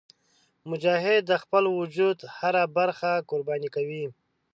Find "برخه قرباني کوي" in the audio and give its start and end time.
2.77-4.05